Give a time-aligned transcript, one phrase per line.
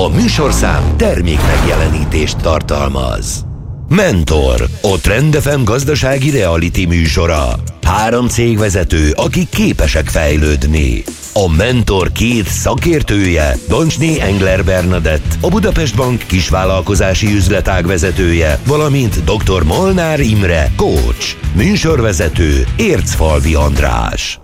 [0.00, 3.44] A műsorszám termék megjelenítést tartalmaz.
[3.88, 7.52] Mentor, a Trend FM gazdasági reality műsora.
[7.82, 11.02] Három cégvezető, akik képesek fejlődni.
[11.32, 19.62] A Mentor két szakértője, Doncsné Engler Bernadett, a Budapest Bank kisvállalkozási üzletág vezetője, valamint dr.
[19.62, 21.36] Molnár Imre, coach.
[21.54, 24.39] Műsorvezető, Ércfalvi András.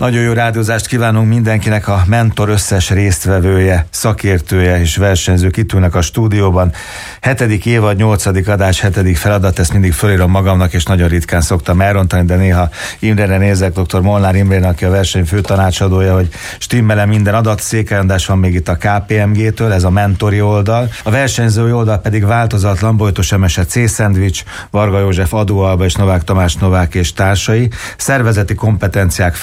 [0.00, 6.00] Nagyon jó rádiózást kívánunk mindenkinek, a mentor összes résztvevője, szakértője és versenyző itt ülnek a
[6.00, 6.72] stúdióban.
[7.20, 12.24] Hetedik évad, nyolcadik adás, hetedik feladat, ezt mindig fölírom magamnak, és nagyon ritkán szoktam elrontani,
[12.24, 12.68] de néha
[12.98, 14.00] Imrene nézek, dr.
[14.00, 18.76] Molnár Imrén, aki a verseny főtanácsadója, hogy stimmele minden adat, székelyandás van még itt a
[18.76, 20.88] KPMG-től, ez a mentori oldal.
[21.02, 23.90] A versenyző oldal pedig változatlan, Bojtos Emese C.
[23.90, 27.68] Szendvics, Varga József Adóalba és Novák Tamás Novák és társai.
[27.96, 29.34] Szervezeti kompetenciák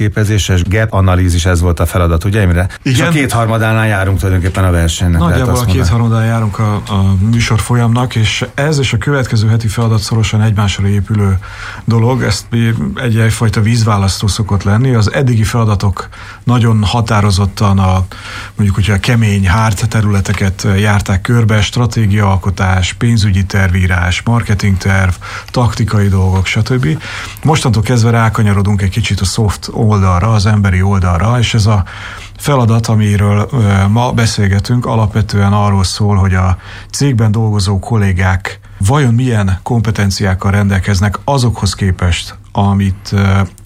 [0.00, 2.68] feltérképezése fényképezéses gap analízis, ez volt a feladat, ugye Imre?
[2.82, 2.98] Igen.
[2.98, 5.20] És a kétharmadánál járunk tulajdonképpen a versenynek.
[5.20, 10.00] Nagyjából a kétharmadán járunk a, a műsor folyamnak, és ez és a következő heti feladat
[10.00, 11.38] szorosan egymásra épülő
[11.84, 12.22] dolog.
[12.22, 12.46] Ezt
[12.94, 14.94] egy egyfajta vízválasztó szokott lenni.
[14.94, 16.08] Az eddigi feladatok
[16.44, 18.04] nagyon határozottan a
[18.54, 25.12] mondjuk, hogyha a kemény, hard területeket járták körbe, stratégiaalkotás, pénzügyi tervírás, marketingterv,
[25.50, 27.02] taktikai dolgok, stb.
[27.42, 31.84] Mostantól kezdve rákanyarodunk egy kicsit a soft oldalra, az emberi oldalra, és ez a
[32.36, 33.48] feladat, amiről
[33.88, 36.56] ma beszélgetünk, alapvetően arról szól, hogy a
[36.90, 43.14] cégben dolgozó kollégák vajon milyen kompetenciákkal rendelkeznek azokhoz képest, amit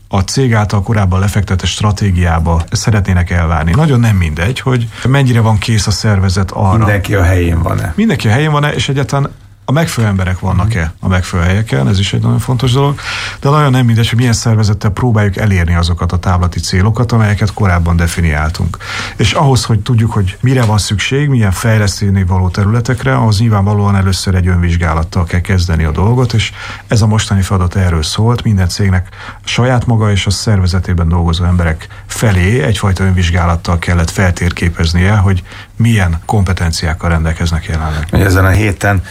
[0.08, 3.72] a cég által korábban lefektetett stratégiába szeretnének elvárni.
[3.75, 6.77] Nagyon nem mindegy, hogy mennyire van kész a szervezet arra.
[6.77, 7.92] Mindenki a helyén van-e.
[7.97, 9.31] Mindenki a helyén van-e, és egyáltalán
[9.64, 12.98] a megfelelő emberek vannak-e a megfelelő helyeken, ez is egy nagyon fontos dolog,
[13.40, 17.96] de nagyon nem mindegy, hogy milyen szervezettel próbáljuk elérni azokat a távlati célokat, amelyeket korábban
[17.96, 18.76] definiáltunk.
[19.16, 24.34] És ahhoz, hogy tudjuk, hogy mire van szükség, milyen fejleszteni való területekre, ahhoz nyilvánvalóan először
[24.34, 26.52] egy önvizsgálattal kell kezdeni a dolgot, és
[26.86, 29.08] ez a mostani feladat erről szólt, minden cégnek
[29.44, 35.42] saját maga és a szervezetében dolgozó emberek felé egyfajta önvizsgálattal kellett feltérképeznie, hogy
[35.76, 38.08] milyen kompetenciákkal rendelkeznek jelenleg.
[38.10, 39.03] Ezen a héten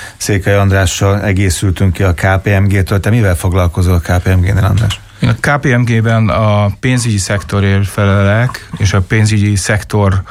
[0.43, 2.99] Székely Andrással egészültünk ki a KPMG-től.
[2.99, 4.99] Te mivel foglalkozol a KPMG-nél, András?
[5.19, 10.21] Én a KPMG-ben a pénzügyi szektorért felelek, és a pénzügyi szektor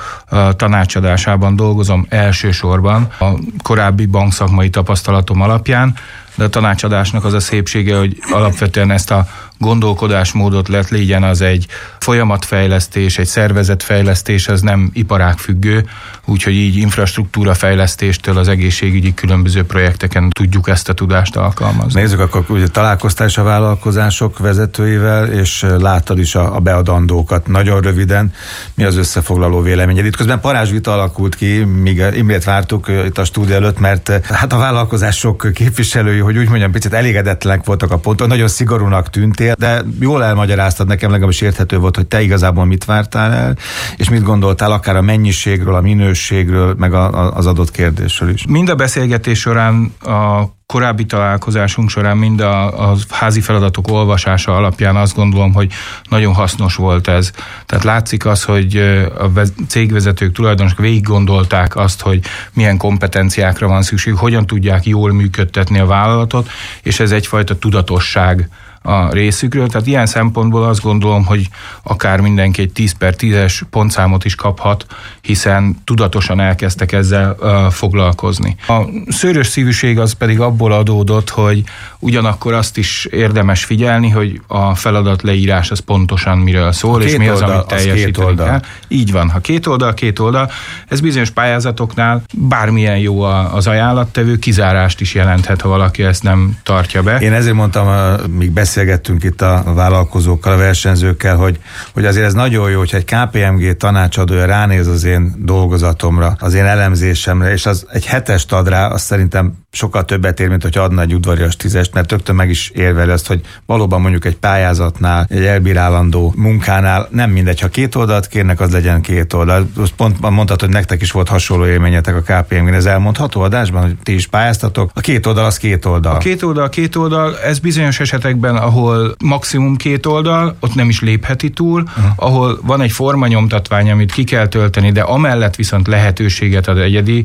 [0.57, 3.31] tanácsadásában dolgozom elsősorban a
[3.63, 5.95] korábbi bankszakmai tapasztalatom alapján,
[6.35, 9.27] de a tanácsadásnak az a szépsége, hogy alapvetően ezt a
[9.63, 11.67] gondolkodásmódot lett, legyen az egy
[11.99, 15.85] folyamatfejlesztés, egy szervezetfejlesztés, az nem iparágfüggő,
[16.25, 22.01] úgyhogy így infrastruktúra fejlesztéstől az egészségügyi különböző projekteken tudjuk ezt a tudást alkalmazni.
[22.01, 27.47] Nézzük, akkor ugye találkoztál is a vállalkozások vezetőivel, és láttad is a, a beadandókat.
[27.47, 28.33] Nagyon röviden,
[28.75, 30.07] mi az összefoglaló véleményed?
[30.07, 34.57] Itt közben parázsvita alakult ki, míg Imrét vártuk itt a stúdió előtt, mert hát a
[34.57, 40.25] vállalkozások képviselői, hogy úgy mondjam, picit elégedetlenek voltak a ponton, nagyon szigorúnak tűntél, de jól
[40.25, 43.57] elmagyaráztad nekem, legalábbis érthető volt, hogy te igazából mit vártál el,
[43.97, 48.47] és mit gondoltál akár a mennyiségről, a minőségről, meg a, a, az adott kérdésről is.
[48.47, 54.97] Mind a beszélgetés során a korábbi találkozásunk során mind a, a házi feladatok olvasása alapján
[54.97, 55.73] azt gondolom, hogy
[56.09, 57.31] nagyon hasznos volt ez.
[57.67, 58.77] Tehát látszik az, hogy
[59.19, 62.21] a cégvezetők, tulajdonosok végig gondolták azt, hogy
[62.53, 66.49] milyen kompetenciákra van szükség, hogyan tudják jól működtetni a vállalatot,
[66.83, 68.49] és ez egyfajta tudatosság
[68.83, 69.69] a részükről.
[69.69, 71.49] Tehát ilyen szempontból azt gondolom, hogy
[71.83, 74.87] akár mindenki egy 10 per 10-es pontszámot is kaphat,
[75.21, 78.57] hiszen tudatosan elkezdtek ezzel uh, foglalkozni.
[78.69, 81.63] A szőrös szívűség az pedig abból adódott, hogy
[81.99, 87.29] ugyanakkor azt is érdemes figyelni, hogy a feladat leírás az pontosan miről szól, és mi
[87.29, 88.61] az, oldal, amit teljesíteni kell.
[88.89, 90.51] Így van, ha két oldal, két oldal,
[90.89, 97.03] ez bizonyos pályázatoknál bármilyen jó az ajánlattevő, kizárást is jelenthet, ha valaki ezt nem tartja
[97.03, 97.19] be.
[97.19, 97.87] Én ezért mondtam,
[98.31, 101.59] míg beszélünk, beszélgettünk itt a vállalkozókkal, a versenyzőkkel, hogy,
[101.93, 106.65] hogy azért ez nagyon jó, hogyha egy KPMG tanácsadója ránéz az én dolgozatomra, az én
[106.65, 111.01] elemzésemre, és az egy hetest ad rá, azt szerintem sokkal többet ér, mint hogy adna
[111.01, 115.45] egy udvarias tízest, mert töktön meg is érveli azt, hogy valóban mondjuk egy pályázatnál, egy
[115.45, 119.69] elbírálandó munkánál nem mindegy, ha két oldalt kérnek, az legyen két oldal.
[119.77, 123.97] Most pont mondtad, hogy nektek is volt hasonló élményetek a KPMG-n, ez elmondható adásban, hogy
[124.03, 124.91] ti is pályáztatok.
[124.95, 126.15] A két oldal az két oldal.
[126.15, 131.01] A két oldal, két oldal, ez bizonyos esetekben, ahol maximum két oldal, ott nem is
[131.01, 132.05] lépheti túl, uh-huh.
[132.17, 137.25] ahol van egy formanyomtatvány, amit ki kell tölteni, de amellett viszont lehetőséget ad egyedi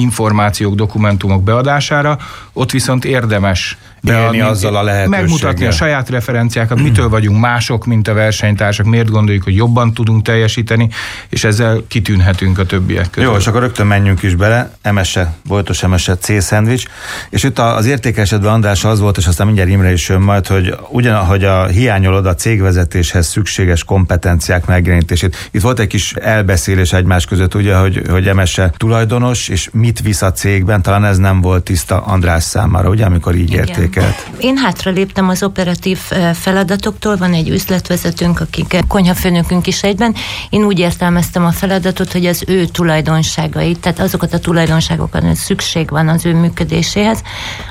[0.00, 2.18] információk, dokumentumok beadására,
[2.52, 5.20] ott viszont érdemes beadni azzal a lehetőséggel.
[5.20, 10.22] Megmutatni a saját referenciákat, mitől vagyunk mások, mint a versenytársak, miért gondoljuk, hogy jobban tudunk
[10.22, 10.88] teljesíteni,
[11.28, 13.30] és ezzel kitűnhetünk a többiek között.
[13.30, 14.70] Jó, és akkor rögtön menjünk is bele.
[14.82, 16.84] Emese, Boltos Emese C szendvics.
[17.30, 20.76] És itt az értékesetben András az volt, és aztán mindjárt Imre is jön majd, hogy
[20.88, 25.48] ugyanahogy a hiányolod a cégvezetéshez szükséges kompetenciák megjelenítését.
[25.50, 30.22] Itt volt egy kis elbeszélés egymás között, ugye, hogy, hogy Emese tulajdonos, és mit visz
[30.22, 33.85] a cégben, talán ez nem volt tiszta András számára, ugye, amikor így Igen.
[33.86, 34.26] Értékelt.
[34.38, 35.98] Én hátra léptem az operatív
[36.34, 40.14] feladatoktól, van egy üzletvezetőnk, akik konyhafőnökünk is egyben.
[40.50, 45.90] Én úgy értelmeztem a feladatot, hogy az ő tulajdonságait, tehát azokat a tulajdonságokat, hogy szükség
[45.90, 47.22] van az ő működéséhez,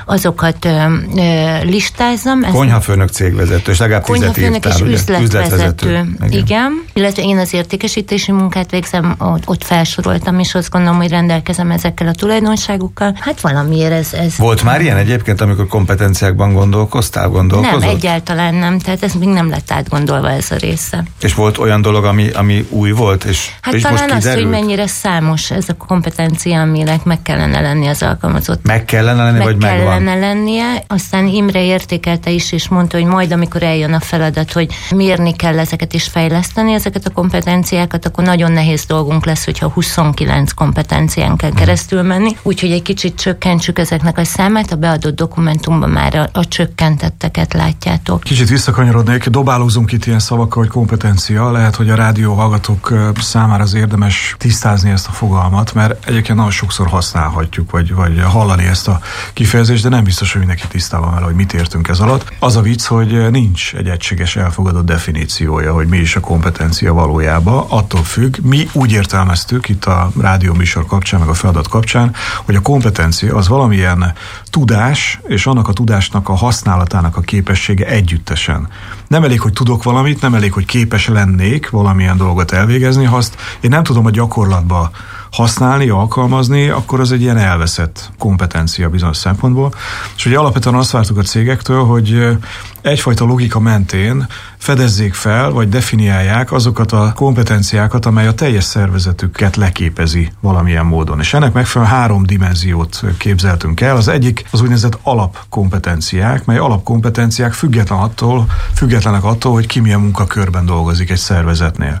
[0.06, 0.68] azokat ö,
[1.16, 2.40] ö, listázzam.
[2.40, 5.22] Konyhafőnök cégvezető, és legalább Konyhafőnök és üzletvezető.
[5.22, 5.88] üzletvezető.
[5.88, 6.16] Igen.
[6.30, 6.84] Igen.
[6.92, 12.08] Illetve én az értékesítési munkát végzem, ott, ott felsoroltam, és azt gondolom, hogy rendelkezem ezekkel
[12.08, 13.16] a tulajdonságokkal.
[13.20, 14.12] Hát valamiért ez...
[14.12, 15.66] ez Volt már ilyen egyébként, amikor
[16.06, 17.80] kompetenciákban gondolkoztál, gondolkozott?
[17.80, 21.02] Nem, egyáltalán nem, tehát ez még nem lett átgondolva ez a része.
[21.20, 24.48] És volt olyan dolog, ami, ami új volt, és, hát és talán most az, hogy
[24.48, 28.64] mennyire számos ez a kompetencia, aminek meg kellene lenni az alkalmazott.
[28.64, 30.18] Meg kellene lenni, meg vagy kellene megvan?
[30.18, 30.84] lennie.
[30.86, 35.58] Aztán Imre értékelte is, és mondta, hogy majd, amikor eljön a feladat, hogy mérni kell
[35.58, 41.52] ezeket és fejleszteni ezeket a kompetenciákat, akkor nagyon nehéz dolgunk lesz, hogyha 29 kompetencián kell
[41.52, 42.36] keresztül menni.
[42.42, 48.20] Úgyhogy egy kicsit csökkentsük ezeknek a számát, a beadott dokumentumban már a, a csökkentetteket látjátok.
[48.20, 51.50] Kicsit visszakanyarodnék, dobálózunk itt ilyen szavakkal, hogy kompetencia.
[51.50, 56.50] Lehet, hogy a rádió hallgatók számára az érdemes tisztázni ezt a fogalmat, mert egyébként nagyon
[56.50, 59.00] sokszor használhatjuk, vagy, vagy hallani ezt a
[59.32, 62.32] kifejezést, de nem biztos, hogy mindenki tisztában vele, hogy mit értünk ez alatt.
[62.38, 67.64] Az a vicc, hogy nincs egy egységes elfogadott definíciója, hogy mi is a kompetencia valójában.
[67.68, 72.14] Attól függ, mi úgy értelmeztük itt a rádió műsor kapcsán, meg a feladat kapcsán,
[72.44, 74.12] hogy a kompetencia az valamilyen
[74.50, 78.68] tudás, és annak a tudásnak a használatának a képessége együttesen.
[79.06, 83.36] Nem elég, hogy tudok valamit, nem elég, hogy képes lennék valamilyen dolgot elvégezni, ha azt
[83.60, 84.90] én nem tudom a gyakorlatba
[85.36, 89.72] használni, alkalmazni, akkor az egy ilyen elveszett kompetencia bizonyos szempontból.
[90.16, 92.38] És ugye alapvetően azt vártuk a cégektől, hogy
[92.82, 94.26] egyfajta logika mentén
[94.58, 101.20] fedezzék fel, vagy definiálják azokat a kompetenciákat, amely a teljes szervezetüket leképezi valamilyen módon.
[101.20, 103.96] És ennek megfelelően három dimenziót képzeltünk el.
[103.96, 110.66] Az egyik az úgynevezett alapkompetenciák, mely alapkompetenciák független attól, függetlenek attól, hogy ki milyen munkakörben
[110.66, 112.00] dolgozik egy szervezetnél.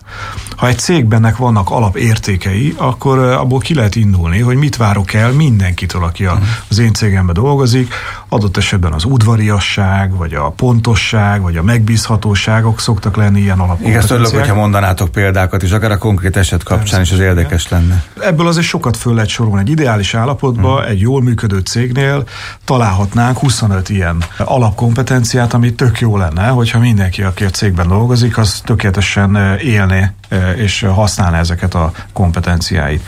[0.56, 6.04] Ha egy cégbennek vannak alapértékei, akkor abból ki lehet indulni, hogy mit várok el mindenkitől,
[6.04, 6.38] aki a,
[6.68, 7.94] az én cégemben dolgozik,
[8.28, 14.04] adott esetben az udvariasság, vagy a pontosság, vagy a megbízhatóságok szoktak lenni ilyen alapkompetenciák.
[14.04, 18.04] Igen, örülök, hogyha mondanátok példákat is, akár a konkrét eset kapcsán is az érdekes lenne.
[18.20, 19.60] Ebből azért sokat föl lehet sorolni.
[19.60, 20.90] Egy ideális állapotban, hmm.
[20.90, 22.24] egy jól működő cégnél
[22.64, 28.60] találhatnánk 25 ilyen alapkompetenciát, ami tök jó lenne, hogyha mindenki, aki a cégben dolgozik, az
[28.64, 30.10] tökéletesen élné
[30.56, 33.02] és használná ezeket a kompetenciáit.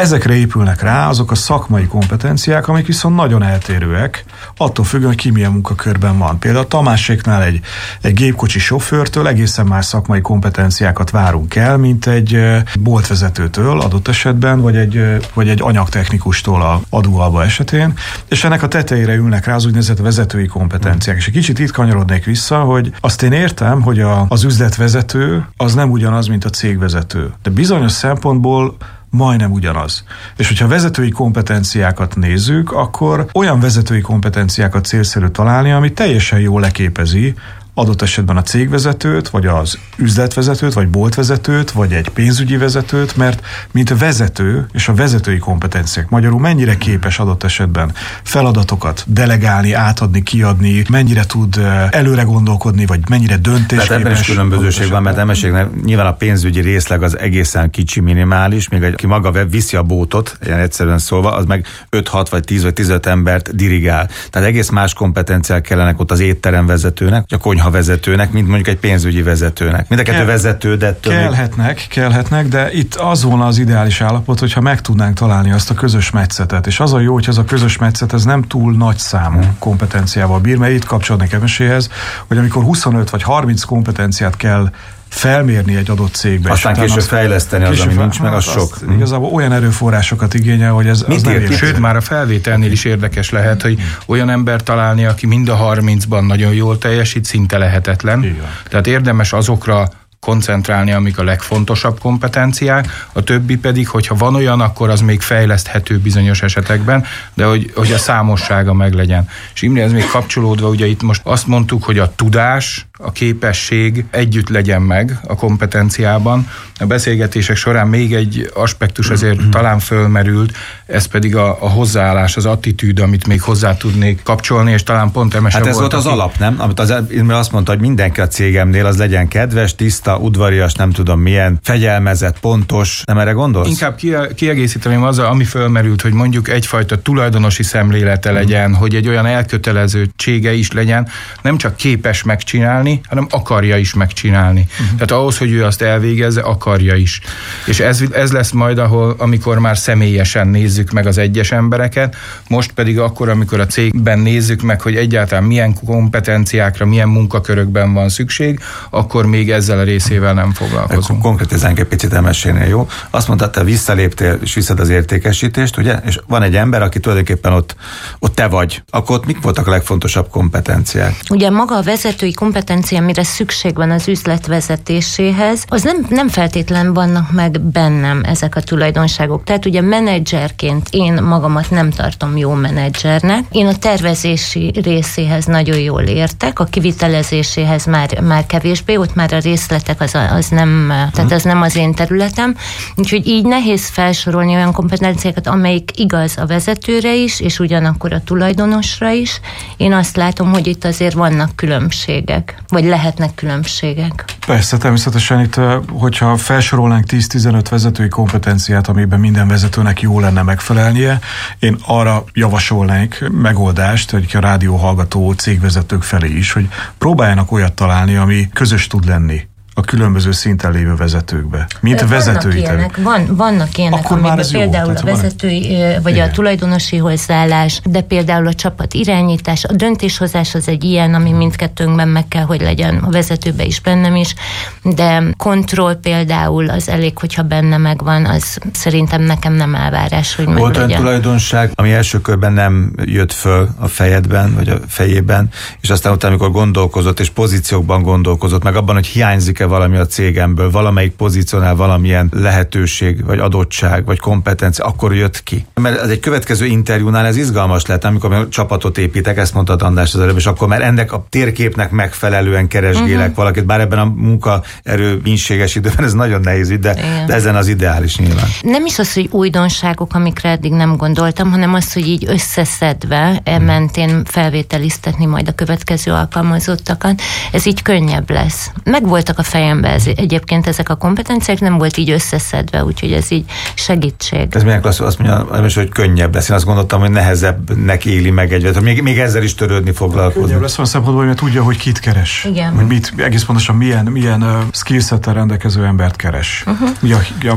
[0.00, 4.24] Ezekre épülnek rá azok a szakmai kompetenciák, amik viszont nagyon eltérőek,
[4.56, 6.38] attól függően, hogy ki milyen munkakörben van.
[6.38, 7.60] Például Tamáséknál egy,
[8.00, 12.38] egy gépkocsi sofőrtől egészen más szakmai kompetenciákat várunk el, mint egy
[12.78, 17.92] boltvezetőtől adott esetben, vagy egy, vagy egy anyagtechnikustól a adóalba esetén,
[18.28, 21.16] és ennek a tetejére ülnek rá az úgynevezett vezetői kompetenciák.
[21.16, 25.74] És egy kicsit itt kanyarodnék vissza, hogy azt én értem, hogy a, az üzletvezető az
[25.74, 27.32] nem ugyanaz, mint a cégvezető.
[27.42, 28.76] De bizonyos szempontból
[29.10, 30.04] majdnem ugyanaz.
[30.36, 37.34] És hogyha vezetői kompetenciákat nézzük, akkor olyan vezetői kompetenciákat célszerű találni, ami teljesen jól leképezi
[37.74, 43.90] adott esetben a cégvezetőt, vagy az üzletvezetőt, vagy boltvezetőt, vagy egy pénzügyi vezetőt, mert mint
[43.90, 50.84] a vezető és a vezetői kompetenciák, magyarul mennyire képes adott esetben feladatokat delegálni, átadni, kiadni,
[50.90, 51.60] mennyire tud
[51.90, 53.86] előre gondolkodni, vagy mennyire döntés.
[53.86, 58.68] Tehát ebben is különbözőség van, mert emeségnek nyilván a pénzügyi részleg az egészen kicsi, minimális,
[58.68, 62.72] még aki maga viszi a bótot, ilyen egyszerűen szólva, az meg 5-6 vagy 10 vagy
[62.72, 64.08] 15 embert dirigál.
[64.30, 68.78] Tehát egész más kompetenciák kellenek ott az étterem vezetőnek, a konyha vezetőnek, mint mondjuk egy
[68.78, 69.88] pénzügyi vezetőnek.
[69.88, 71.12] Mind a kettő Kell, vezető, de több...
[71.12, 71.86] Kellhetnek, még...
[71.88, 76.10] kellhetnek, de itt az volna az ideális állapot, hogyha meg tudnánk találni azt a közös
[76.10, 76.66] metszetet.
[76.66, 79.56] És az a jó, hogy az a közös metszet ez nem túl nagy számú hmm.
[79.58, 81.88] kompetenciával bír, mert itt kapcsolódnék emeséhez,
[82.26, 84.70] hogy amikor 25 vagy 30 kompetenciát kell
[85.10, 86.50] felmérni egy adott cégbe.
[86.50, 88.72] Aztán később azt, fejleszteni az, ami nincs meg, az hát sok.
[88.72, 92.84] Azt, igazából olyan erőforrásokat igényel, hogy ez Mit az nem Sőt, már a felvételnél is
[92.84, 98.22] érdekes lehet, hogy olyan ember találni, aki mind a 30-ban nagyon jól teljesít, szinte lehetetlen.
[98.22, 98.46] Igen.
[98.68, 99.88] Tehát érdemes azokra
[100.20, 105.98] koncentrálni, amik a legfontosabb kompetenciák, a többi pedig, hogyha van olyan, akkor az még fejleszthető
[105.98, 109.28] bizonyos esetekben, de hogy, hogy a számossága meglegyen.
[109.54, 114.04] És Imre, ez még kapcsolódva, ugye itt most azt mondtuk, hogy a tudás, a képesség
[114.10, 116.48] együtt legyen meg a kompetenciában.
[116.78, 120.52] A beszélgetések során még egy aspektus azért talán fölmerült,
[120.86, 125.34] ez pedig a, a hozzáállás, az attitűd, amit még hozzá tudnék kapcsolni, és talán pont
[125.34, 126.18] Emese Hát ez volt, volt az aki...
[126.18, 126.56] alap, nem?
[126.58, 126.94] Amit az,
[127.28, 132.40] azt mondta, hogy mindenki a cégemnél az legyen kedves, tiszta, udvarias, nem tudom milyen, fegyelmezett,
[132.40, 133.02] pontos.
[133.04, 133.68] Nem erre gondolsz?
[133.68, 133.98] Inkább
[134.34, 138.72] kiegészíteném azzal, ami fölmerült, hogy mondjuk egyfajta tulajdonosi szemlélete legyen, mm.
[138.72, 141.08] hogy egy olyan elkötelezősége is legyen,
[141.42, 144.66] nem csak képes megcsinálni, megcsinálni, hanem akarja is megcsinálni.
[144.70, 144.86] Uh-huh.
[144.92, 147.20] Tehát ahhoz, hogy ő azt elvégezze, akarja is.
[147.66, 152.16] És ez, ez lesz majd, ahol, amikor már személyesen nézzük meg az egyes embereket,
[152.48, 158.08] most pedig akkor, amikor a cégben nézzük meg, hogy egyáltalán milyen kompetenciákra, milyen munkakörökben van
[158.08, 161.22] szükség, akkor még ezzel a részével nem foglalkozunk.
[161.22, 162.88] Konkrétizálunk egy picit elmesélni, jó?
[163.10, 165.94] Azt mondtad, te visszaléptél, és visszad az értékesítést, ugye?
[166.06, 167.76] És van egy ember, aki tulajdonképpen ott,
[168.18, 168.82] ott te vagy.
[168.90, 171.14] Akkor ott mik voltak a legfontosabb kompetenciák?
[171.30, 176.28] Ugye maga a vezetői kompetenciák kompetencia, amire szükség van az üzlet vezetéséhez, az nem, nem
[176.28, 179.44] feltétlen vannak meg bennem ezek a tulajdonságok.
[179.44, 183.44] Tehát ugye menedzserként én magamat nem tartom jó menedzsernek.
[183.50, 189.38] Én a tervezési részéhez nagyon jól értek, a kivitelezéséhez már, már kevésbé, ott már a
[189.38, 192.54] részletek az, az nem, tehát az nem az én területem.
[192.96, 199.10] Úgyhogy így nehéz felsorolni olyan kompetenciákat, amelyik igaz a vezetőre is, és ugyanakkor a tulajdonosra
[199.10, 199.40] is.
[199.76, 202.62] Én azt látom, hogy itt azért vannak különbségek.
[202.70, 204.24] Vagy lehetnek különbségek?
[204.46, 211.18] Persze, természetesen itt, hogyha felsorolnánk 10-15 vezetői kompetenciát, amiben minden vezetőnek jó lenne megfelelnie,
[211.58, 218.16] én arra javasolnék megoldást, hogy a rádió hallgató cégvezetők felé is, hogy próbáljanak olyat találni,
[218.16, 219.48] ami közös tud lenni
[219.80, 224.92] a különböző szinten lévő vezetőkbe, mint vannak vezetői ilyenek, van, Vannak ilyenek, Akkor amiben például
[224.92, 226.28] jó, a vezetői, vagy igen.
[226.28, 232.08] a tulajdonosi hozzáállás, de például a csapat irányítás, a döntéshozás az egy ilyen, ami mindkettőnkben
[232.08, 234.34] meg kell, hogy legyen a vezetőbe is, bennem is,
[234.82, 240.76] de kontroll például az elég, hogyha benne megvan, az szerintem nekem nem elvárás, hogy Volt
[240.76, 245.48] olyan tulajdonság, ami első körben nem jött föl a fejedben, vagy a fejében,
[245.80, 250.70] és aztán utána, amikor gondolkozott, és pozíciókban gondolkozott, meg abban, hogy hiányzik-e valami a cégemből,
[250.70, 255.66] valamelyik pozícionál valamilyen lehetőség, vagy adottság, vagy kompetencia, akkor jött ki.
[255.74, 260.14] Mert ez egy következő interjúnál ez izgalmas lett, amikor a csapatot építek, ezt mondta András
[260.14, 263.36] az előbb, és akkor már ennek a térképnek megfelelően keresgélek uh-huh.
[263.36, 266.94] valakit, bár ebben a munkaerő inséges időben ez nagyon nehéz, de,
[267.26, 268.46] de ezen az ideális nyilván.
[268.62, 273.58] Nem is az, hogy újdonságok, amikre eddig nem gondoltam, hanem az, hogy így összeszedve e
[273.58, 277.20] mentén felvételiztetni majd a következő alkalmazottakat,
[277.52, 278.70] ez így könnyebb lesz.
[278.84, 283.44] Megvoltak a fejembe ez, egyébként ezek a kompetenciák, nem volt így összeszedve, úgyhogy ez így
[283.74, 284.48] segítség.
[284.50, 286.48] Ez milyen klassz, azt mondja, hogy könnyebb lesz.
[286.48, 290.42] Én azt gondoltam, hogy nehezebbnek éli meg egy, még, még ezzel is törődni foglalkozni.
[290.42, 292.46] Könnyebb lesz a szempontból, hogy tudja, hogy kit keres.
[292.50, 292.72] Igen.
[292.72, 296.64] Hogy mit, egész pontosan milyen, milyen uh, skillsettel rendelkező embert keres.
[296.66, 296.88] Uh-huh.
[297.02, 297.14] Ugye,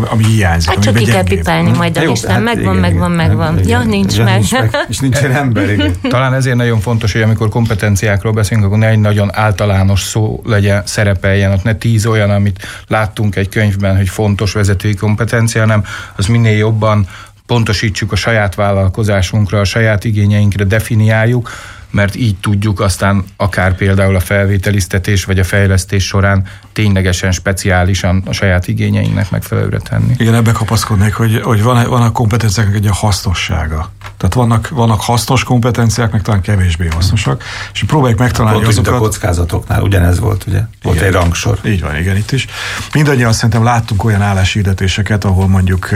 [0.10, 0.70] ami hiányzik.
[0.70, 1.78] Hát csak ki kell pipálni uh-huh.
[1.78, 2.32] majd a listán.
[2.34, 3.60] Hát megvan, igen, megvan, igen, megvan.
[3.60, 4.34] Igen, ja, nincs ja, meg.
[4.34, 4.76] Nincs meg.
[4.88, 5.96] És nincsen ember, igen.
[6.10, 10.82] Talán ezért nagyon fontos, hogy amikor kompetenciákról beszélünk, akkor ne egy nagyon általános szó legyen,
[10.86, 15.84] szerepeljen, ott ne tíz olyan, amit láttunk egy könyvben, hogy fontos vezetői kompetencia, hanem
[16.16, 17.08] az minél jobban
[17.46, 21.52] pontosítsuk a saját vállalkozásunkra, a saját igényeinkre, definiáljuk,
[21.92, 28.32] mert így tudjuk aztán akár például a felvételiztetés vagy a fejlesztés során ténylegesen speciálisan a
[28.32, 30.14] saját igényeinknek megfelelőre tenni.
[30.18, 33.92] Igen, ebbe kapaszkodnék, hogy, hogy van, van a kompetenciáknak egy a hasznossága.
[34.18, 38.94] Tehát vannak, vannak hasznos kompetenciák, meg talán kevésbé hasznosak, és próbáljuk megtalálni Pont azokat.
[38.94, 40.60] a kockázatoknál ugyanez volt, ugye?
[40.84, 41.60] Ott igen, egy rangsor.
[41.66, 42.48] Így van, igen, itt is.
[42.94, 45.90] Mindannyian szerintem láttunk olyan álláshirdetéseket, ahol mondjuk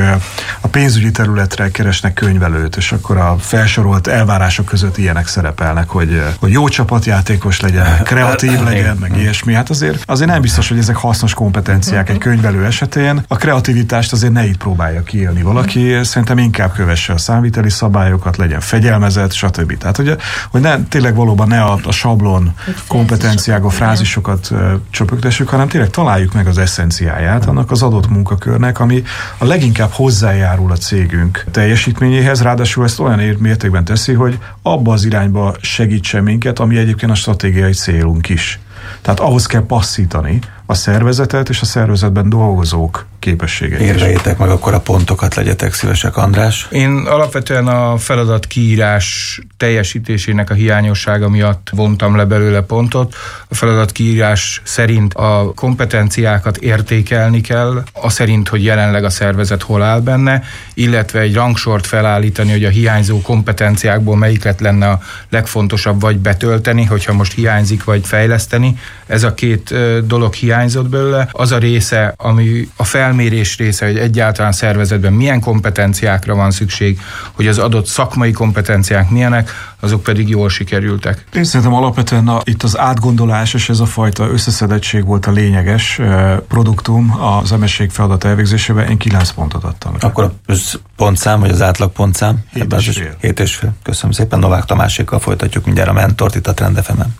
[0.61, 6.51] a pénzügyi területre keresnek könyvelőt, és akkor a felsorolt elvárások között ilyenek szerepelnek, hogy, hogy
[6.51, 9.53] jó csapatjátékos legyen, kreatív legyen, meg ilyesmi.
[9.53, 13.23] Hát azért, azért nem biztos, hogy ezek hasznos kompetenciák egy könyvelő esetén.
[13.27, 18.37] A kreativitást azért ne itt próbálja kiélni valaki, szerintem inkább kövesse a számviteli szabályok, szabályokat,
[18.37, 19.77] legyen fegyelmezett, stb.
[19.77, 20.15] Tehát, hogy,
[20.51, 22.53] hogy ne, tényleg valóban ne a, a sablon
[22.87, 24.51] kompetenciák, a frázisokat
[24.89, 29.03] csöpögtessük, hanem tényleg találjuk meg az eszenciáját annak az adott munkakörnek, ami
[29.37, 35.55] a leginkább hozzájárul a cégünk teljesítményéhez, ráadásul ezt olyan mértékben teszi, hogy abba az irányba
[35.61, 38.59] segítsen minket, ami egyébként a stratégiai célunk is.
[39.01, 43.81] Tehát ahhoz kell passzítani, a szervezetet és a szervezetben dolgozók képességeit.
[43.81, 46.67] Érvejétek meg akkor a pontokat, legyetek szívesek, András.
[46.71, 53.15] Én alapvetően a feladat kiírás teljesítésének a hiányossága miatt vontam le belőle pontot.
[53.47, 59.83] A feladat kiírás szerint a kompetenciákat értékelni kell, a szerint, hogy jelenleg a szervezet hol
[59.83, 60.43] áll benne,
[60.73, 67.13] illetve egy rangsort felállítani, hogy a hiányzó kompetenciákból melyiket lenne a legfontosabb vagy betölteni, hogyha
[67.13, 68.77] most hiányzik, vagy fejleszteni.
[69.07, 69.73] Ez a két
[70.05, 71.29] dolog hiányzott belőle.
[71.31, 76.99] Az a része, ami a felmérés része, hogy egyáltalán szervezetben milyen kompetenciákra van szükség,
[77.31, 81.25] hogy az adott szakmai kompetenciák milyenek, azok pedig jól sikerültek.
[81.33, 85.99] Én szerintem alapvetően a, itt az átgondolás és ez a fajta összeszedettség volt a lényeges
[85.99, 88.89] eh, produktum az emesség feladat elvégzésében.
[88.89, 89.95] Én 9 pontot adtam.
[89.99, 90.53] Akkor a
[90.95, 92.37] pontszám, vagy az átlag pontszám?
[92.53, 93.15] 7 és fél.
[93.21, 93.73] 7 és fél.
[93.83, 94.39] Köszönöm szépen.
[94.39, 97.15] Novák Tamásékkal folytatjuk mindjárt a mentort itt a Trendefemen.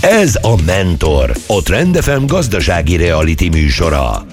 [0.00, 4.24] Ez a Mentor, a Trend FM gazdasági reality műsora.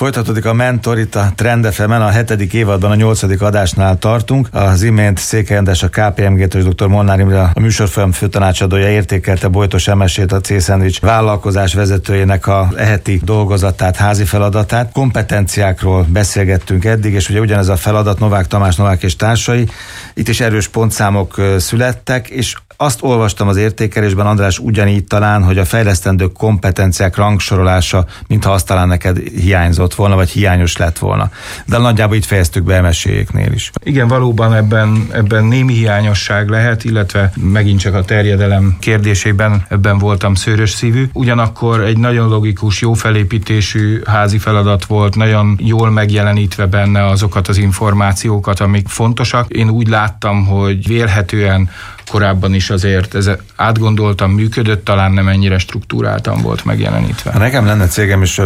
[0.00, 4.48] Folytatódik a Mentor itt a Trend fm a hetedik évadban a nyolcadik adásnál tartunk.
[4.52, 6.86] Az imént Székely András, a KPMG-től és dr.
[6.86, 13.96] Molnár Imre, a műsorfolyam főtanácsadója értékelte Bojtos Emesét, a C vállalkozás vezetőjének a eheti dolgozatát,
[13.96, 14.92] házi feladatát.
[14.92, 19.68] Kompetenciákról beszélgettünk eddig, és ugye ugyanez a feladat Novák Tamás, Novák és társai.
[20.14, 25.64] Itt is erős pontszámok születtek, és azt olvastam az értékelésben, András, ugyanígy talán, hogy a
[25.64, 31.30] fejlesztendő kompetenciák rangsorolása, mintha azt talán neked hiányzott volna, vagy hiányos lett volna.
[31.66, 33.70] De nagyjából itt fejeztük be emesélyéknél is.
[33.84, 40.34] Igen, valóban ebben, ebben némi hiányosság lehet, illetve megint csak a terjedelem kérdésében ebben voltam
[40.34, 41.08] szőrös szívű.
[41.12, 47.58] Ugyanakkor egy nagyon logikus, jó felépítésű házi feladat volt, nagyon jól megjelenítve benne azokat az
[47.58, 49.50] információkat, amik fontosak.
[49.50, 51.70] Én úgy láttam, hogy vélhetően
[52.10, 57.32] korábban is azért ez átgondoltam, működött, talán nem ennyire struktúráltan volt megjelenítve.
[57.32, 58.42] Ha nekem lenne cégem, és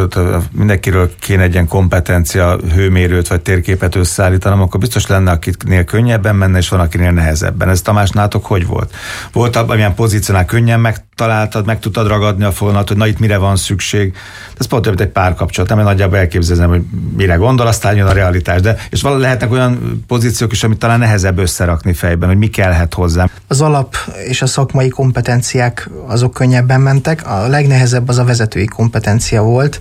[0.53, 6.59] mindenkiről kéne egy ilyen kompetencia hőmérőt vagy térképet összeállítanom, akkor biztos lenne, akiknél könnyebben menne,
[6.59, 7.69] és van, akinél nehezebben.
[7.69, 8.95] Ez Tamás, nátok hogy volt?
[9.33, 13.37] Volt abban, milyen pozíciónál könnyen megtaláltad, meg tudtad ragadni a fonalat, hogy na itt mire
[13.37, 14.15] van szükség.
[14.59, 16.83] Ez pont olyan, egy párkapcsolat, nem nagyjából elképzelem, hogy
[17.17, 18.61] mire gondol, aztán jön a realitás.
[18.61, 22.95] De, és valami lehetnek olyan pozíciók is, amit talán nehezebb összerakni fejben, hogy mi kellhet
[22.95, 23.97] hozzá az alap
[24.27, 27.27] és a szakmai kompetenciák azok könnyebben mentek.
[27.27, 29.81] A legnehezebb az a vezetői kompetencia volt.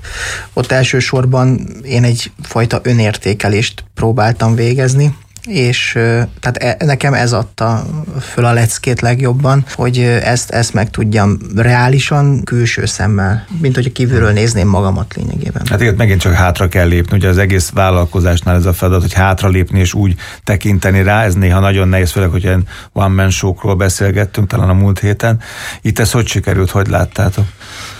[0.53, 5.15] Ott elsősorban én egyfajta önértékelést próbáltam végezni,
[5.47, 5.91] és
[6.39, 7.85] tehát e, nekem ez adta
[8.21, 14.31] föl a leckét legjobban, hogy ezt, ezt meg tudjam reálisan, külső szemmel, mint hogy kívülről
[14.31, 15.61] nézném magamat lényegében.
[15.69, 19.13] Hát igen, megint csak hátra kell lépni, ugye az egész vállalkozásnál ez a feladat, hogy
[19.13, 23.77] hátra lépni és úgy tekinteni rá, ez néha nagyon nehéz, főleg, hogy ilyen one man
[23.77, 25.39] beszélgettünk talán a múlt héten.
[25.81, 27.45] Itt ez hogy sikerült, hogy láttátok?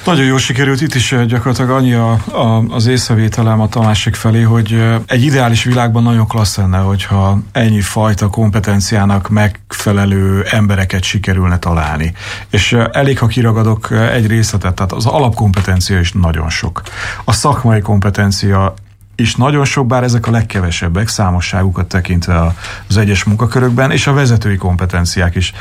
[0.05, 4.83] Nagyon jól sikerült, itt is gyakorlatilag annyi a, a, az észrevételem a Tamásik felé, hogy
[5.07, 12.13] egy ideális világban nagyon klassz lenne, hogyha ennyi fajta kompetenciának megfelelő embereket sikerülne találni.
[12.49, 16.81] És elég, ha kiragadok egy részletet, tehát az alapkompetencia is nagyon sok.
[17.23, 18.73] A szakmai kompetencia
[19.15, 22.55] is nagyon sok, bár ezek a legkevesebbek számosságukat tekintve
[22.89, 25.53] az egyes munkakörökben, és a vezetői kompetenciák is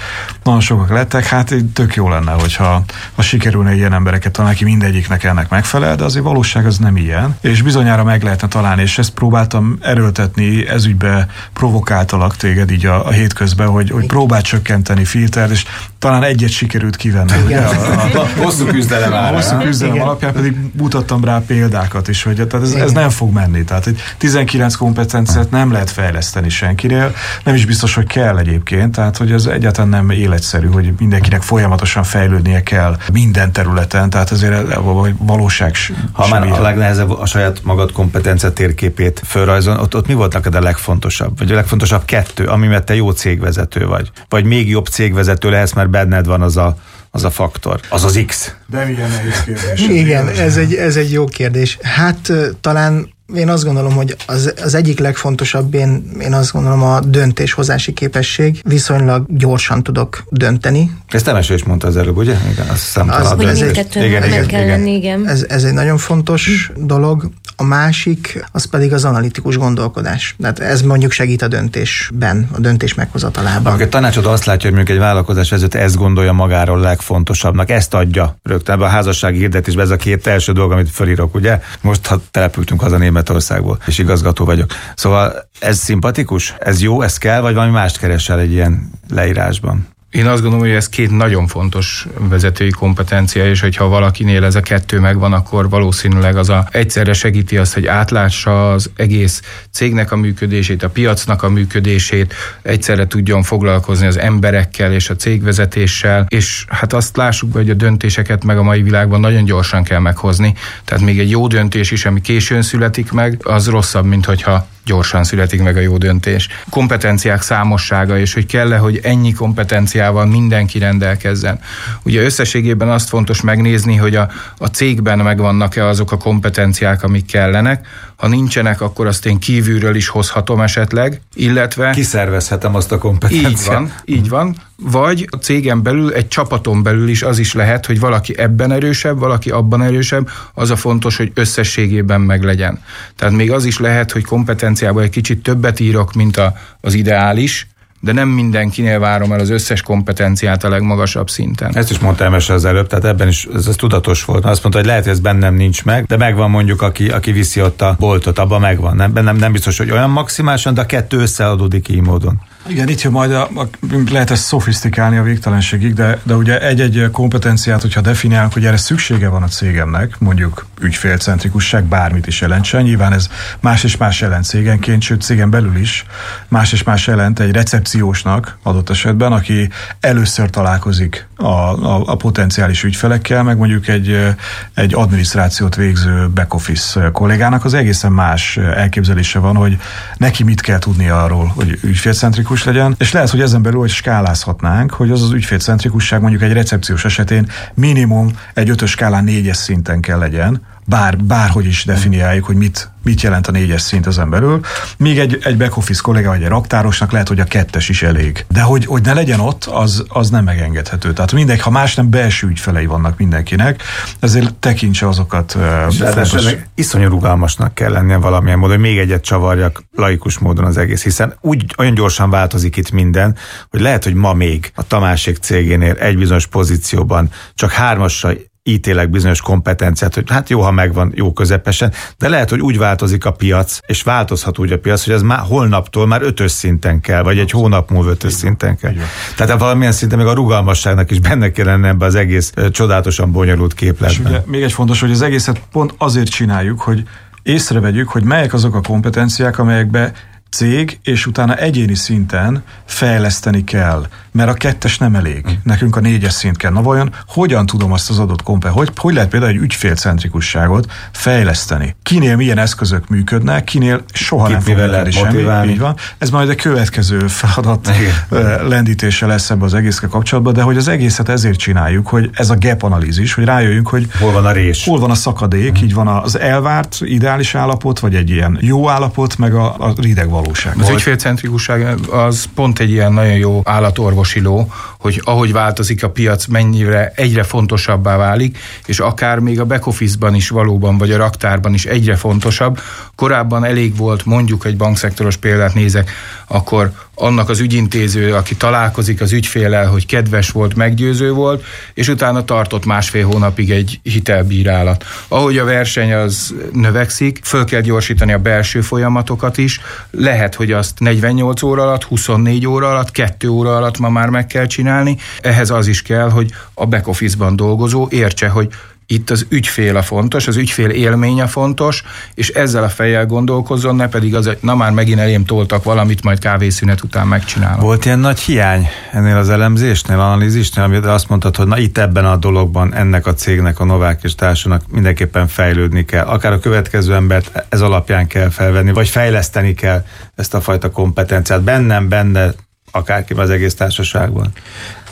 [0.43, 1.27] nagyon sokak lettek.
[1.27, 2.85] Hát tök jó lenne, hogyha
[3.15, 7.37] ha sikerülne ilyen embereket találni, aki mindegyiknek ennek megfelel, de azért valóság az nem ilyen,
[7.41, 13.11] és bizonyára meg lehetne találni, és ezt próbáltam erőltetni, ezügybe provokáltalak téged így a, a
[13.11, 15.65] hétközben, hogy, hogy próbáld csökkenteni filter, és
[15.99, 17.33] talán egyet sikerült kivenni.
[17.45, 22.23] Ugye, a, a, a, hosszú küzdelem, a hosszú küzdelem alapján pedig mutattam rá példákat is,
[22.23, 23.52] hogy tehát ez, ez nem fog menni.
[23.61, 29.17] Tehát egy 19 kompetenciát nem lehet fejleszteni senkinél, nem is biztos, hogy kell egyébként, tehát
[29.17, 34.75] hogy ez egyáltalán nem életszerű, hogy mindenkinek folyamatosan fejlődnie kell minden területen, tehát ezért
[35.19, 35.77] valóság
[36.12, 40.55] Ha már a legnehezebb a saját magad kompetencia térképét fölrajzon, ott, ott mi volt neked
[40.55, 41.38] a legfontosabb?
[41.38, 44.11] Vagy a legfontosabb kettő, ami mert te jó cégvezető vagy?
[44.29, 46.77] Vagy még jobb cégvezető lehetsz, mert benned van az a
[47.15, 48.55] az a faktor, az az X.
[48.67, 49.81] De milyen nehéz kérdés.
[49.81, 51.79] Igen, ez egy, ez egy jó kérdés.
[51.83, 57.01] Hát talán én azt gondolom, hogy az, az egyik legfontosabb, én, én azt gondolom a
[57.01, 58.61] döntéshozási képesség.
[58.64, 60.90] Viszonylag gyorsan tudok dönteni.
[61.09, 62.37] Ezt Temeső is mondta az előbb, ugye?
[62.53, 64.66] Igen, azt hiszem, az, hogy mindkettő igen, igen, igen.
[64.66, 65.29] lenni, igen.
[65.29, 67.31] Ez, ez egy nagyon fontos dolog.
[67.57, 70.37] A másik, az pedig az analitikus gondolkodás.
[70.40, 73.73] Tehát ez mondjuk segít a döntésben, a döntés meghozatalában.
[73.73, 77.95] Akkor a tanácsod azt látja, hogy mondjuk egy vállalkozás vezető ezt gondolja magáról legfontosabbnak, ezt
[77.95, 81.61] adja rögtön a házassági hirdetésben, ez a két első dolog, amit felírok, ugye?
[81.81, 84.71] Most, ha települtünk haza Németországból, és igazgató vagyok.
[84.95, 86.55] Szóval ez szimpatikus?
[86.59, 89.87] Ez jó, ez kell, vagy valami mást keresel egy ilyen leírásban?
[90.12, 94.61] Én azt gondolom, hogy ez két nagyon fontos vezetői kompetencia, és hogyha valakinél ez a
[94.61, 100.16] kettő megvan, akkor valószínűleg az a egyszerre segíti azt, hogy átlássa az egész cégnek a
[100.16, 106.92] működését, a piacnak a működését, egyszerre tudjon foglalkozni az emberekkel és a cégvezetéssel, és hát
[106.92, 110.55] azt lássuk be, hogy a döntéseket meg a mai világban nagyon gyorsan kell meghozni.
[110.85, 115.25] Tehát még egy jó döntés is, ami későn születik meg, az rosszabb, mint hogyha gyorsan
[115.25, 116.49] születik meg a jó döntés.
[116.71, 121.61] Kompetenciák számossága, és hogy kell-e, hogy ennyi kompetenciával mindenki rendelkezzen.
[122.03, 127.87] Ugye összességében azt fontos megnézni, hogy a, a cégben megvannak-e azok a kompetenciák, amik kellenek,
[128.23, 131.91] ha nincsenek, akkor azt én kívülről is hozhatom esetleg, illetve...
[131.91, 133.51] Kiszervezhetem azt a kompetenciát.
[133.51, 134.57] Így van, így van.
[134.77, 139.19] Vagy a cégen belül, egy csapaton belül is az is lehet, hogy valaki ebben erősebb,
[139.19, 142.83] valaki abban erősebb, az a fontos, hogy összességében meglegyen.
[143.17, 147.67] Tehát még az is lehet, hogy kompetenciában egy kicsit többet írok, mint a, az ideális,
[148.05, 151.77] de nem mindenkinél várom el az összes kompetenciát a legmagasabb szinten.
[151.77, 154.45] Ezt is mondta Emese az előbb, tehát ebben is ez, ez tudatos volt.
[154.45, 157.62] Azt mondta, hogy lehet, hogy ez bennem nincs meg, de megvan mondjuk, aki, aki viszi
[157.62, 158.97] ott a boltot, abban megvan.
[158.97, 162.41] Nem, nem, nem biztos, hogy olyan maximálisan, de a kettő összeadódik így módon.
[162.66, 163.68] Igen, itt jön majd, a, a,
[164.11, 169.29] lehet ezt szofisztikálni a végtelenségig, de, de ugye egy-egy kompetenciát, hogyha definiálunk, hogy erre szüksége
[169.29, 173.29] van a cégemnek, mondjuk ügyfélcentrikusság, bármit is jelentsen, nyilván ez
[173.61, 176.05] más és más jelent cégenként, sőt cégen belül is.
[176.48, 179.70] Más és más jelent egy recepciósnak adott esetben, aki
[180.01, 184.35] először találkozik a, a, a potenciális ügyfelekkel, meg mondjuk egy,
[184.74, 187.64] egy adminisztrációt végző back-office kollégának.
[187.64, 189.78] Az egészen más elképzelése van, hogy
[190.16, 193.90] neki mit kell tudni arról, hogy ügyfélcentrikus centrikus legyen, és lehet, hogy ezen belül hogy
[193.90, 200.00] skálázhatnánk, hogy az az ügyfélcentrikusság mondjuk egy recepciós esetén minimum egy ötös skálán négyes szinten
[200.00, 204.61] kell legyen, bár, bárhogy is definiáljuk, hogy mit, mit jelent a négyes szint ezen belül.
[204.97, 208.45] Míg egy, egy back office kollega vagy egy raktárosnak lehet, hogy a kettes is elég.
[208.49, 211.12] De hogy, hogy ne legyen ott, az, az nem megengedhető.
[211.12, 213.83] Tehát mindegy, ha más nem belső ügyfelei vannak mindenkinek,
[214.21, 215.55] ezért tekintse azokat.
[215.55, 221.03] Uh, iszonyú rugalmasnak kell lennie valamilyen módon, hogy még egyet csavarjak laikus módon az egész,
[221.03, 223.37] hiszen úgy olyan gyorsan változik itt minden,
[223.71, 228.33] hogy lehet, hogy ma még a Tamásék cégénél egy bizonyos pozícióban csak hármasra
[228.64, 233.25] ítélek bizonyos kompetenciát, hogy hát jó, ha megvan, jó közepesen, de lehet, hogy úgy változik
[233.25, 237.22] a piac, és változhat úgy a piac, hogy ez már holnaptól már ötös szinten kell,
[237.22, 238.92] vagy egy hónap múlva ötös szinten kell.
[239.37, 243.75] Tehát valamilyen szinten még a rugalmasságnak is benne kell lenni ebbe az egész csodálatosan bonyolult
[243.75, 244.11] képletben.
[244.11, 247.03] És ugye még egy fontos, hogy az egészet pont azért csináljuk, hogy
[247.42, 250.12] észrevegyük, hogy melyek azok a kompetenciák, amelyekbe
[250.51, 255.47] cég, és utána egyéni szinten fejleszteni kell, mert a kettes nem elég.
[255.47, 255.53] Hm.
[255.62, 256.71] Nekünk a négyes szint kell.
[256.71, 261.97] Na vajon hogyan tudom azt az adott kompe, hogy, hogy lehet például egy ügyfélcentrikusságot fejleszteni?
[262.03, 265.71] Kinél milyen eszközök működnek, kinél soha Kit nem fog lehet semmi.
[265.71, 265.97] Így van.
[266.18, 267.90] Ez majd a következő feladat
[268.31, 268.68] Igen.
[268.68, 272.57] lendítése lesz ebbe az egészkel kapcsolatban, de hogy az egészet ezért csináljuk, hogy ez a
[272.59, 275.83] gap analízis, hogy rájöjjünk, hogy hol van a rés, hol van a szakadék, mm.
[275.83, 280.29] így van az elvárt ideális állapot, vagy egy ilyen jó állapot, meg a, a rideg
[280.29, 280.75] valóság.
[280.79, 284.69] Az ügyfélcentrikusság az pont egy ilyen nagyon jó állatorvosi ló,
[285.03, 290.35] hogy ahogy változik a piac, mennyire egyre fontosabbá válik, és akár még a back office-ban
[290.35, 292.81] is valóban, vagy a raktárban is egyre fontosabb.
[293.15, 296.11] Korábban elég volt, mondjuk egy bankszektoros példát nézek,
[296.47, 302.45] akkor annak az ügyintéző, aki találkozik az ügyfélel, hogy kedves volt, meggyőző volt, és utána
[302.45, 305.05] tartott másfél hónapig egy hitelbírálat.
[305.29, 310.99] Ahogy a verseny az növekszik, föl kell gyorsítani a belső folyamatokat is, lehet, hogy azt
[310.99, 314.91] 48 óra alatt, 24 óra alatt, 2 óra alatt ma már meg kell csinálni.
[315.40, 318.68] Ehhez az is kell, hogy a back office-ban dolgozó értse, hogy
[319.12, 322.02] itt az ügyfél a fontos, az ügyfél élménye fontos,
[322.35, 326.22] és ezzel a fejjel gondolkozzon, ne pedig az, hogy na már megint elém toltak valamit,
[326.22, 327.81] majd kávészünet után megcsinálom.
[327.81, 332.24] Volt ilyen nagy hiány ennél az elemzésnél, analízisnél, amit azt mondtad, hogy na itt ebben
[332.24, 336.24] a dologban ennek a cégnek, a Novák és társának mindenképpen fejlődni kell.
[336.24, 341.62] Akár a következő embert ez alapján kell felvenni, vagy fejleszteni kell ezt a fajta kompetenciát.
[341.62, 342.52] Bennem, benne,
[342.92, 344.52] akárki az egész társaságban.